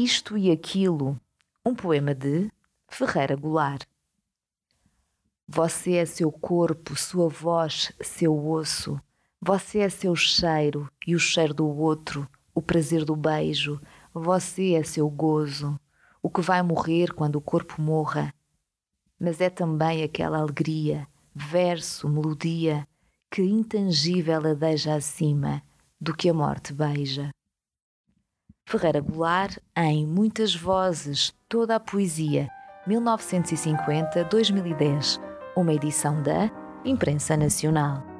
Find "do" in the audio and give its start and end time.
11.52-11.66, 13.04-13.16, 26.00-26.14